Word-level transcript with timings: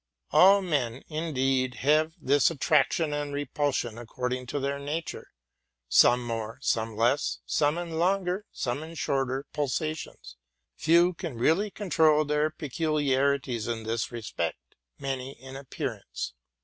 All 0.31 0.63
men, 0.63 1.03
indeed, 1.09 1.75
have 1.85 2.15
this 2.19 2.49
attraction 2.49 3.13
and 3.13 3.31
repulsion, 3.35 3.99
according 3.99 4.47
to 4.47 4.59
their 4.59 4.79
natures, 4.79 5.27
some 5.89 6.25
more, 6.25 6.57
some 6.63 6.95
less, 6.97 7.37
some 7.45 7.77
in 7.77 7.99
longer, 7.99 8.47
some 8.51 8.81
in 8.81 8.95
shorter, 8.95 9.45
pulsa 9.53 9.95
tions: 9.95 10.37
few 10.75 11.13
can 11.13 11.37
really 11.37 11.69
control 11.69 12.25
their 12.25 12.49
peculiarities 12.49 13.67
in 13.67 13.83
this 13.83 14.11
respect, 14.11 14.73
many 14.97 15.33
in 15.33 15.55
appearance. 15.55 16.33